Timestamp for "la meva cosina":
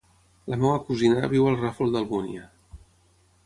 0.53-1.29